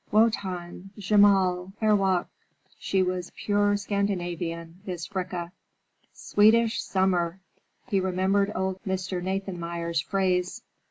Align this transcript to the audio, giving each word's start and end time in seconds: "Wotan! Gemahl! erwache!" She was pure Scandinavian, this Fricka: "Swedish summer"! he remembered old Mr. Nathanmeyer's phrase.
"Wotan! 0.11 0.89
Gemahl! 0.97 1.73
erwache!" 1.79 2.25
She 2.79 3.03
was 3.03 3.31
pure 3.35 3.77
Scandinavian, 3.77 4.79
this 4.83 5.05
Fricka: 5.07 5.51
"Swedish 6.11 6.81
summer"! 6.81 7.39
he 7.87 7.99
remembered 7.99 8.51
old 8.55 8.81
Mr. 8.83 9.21
Nathanmeyer's 9.21 9.99
phrase. 10.01 10.63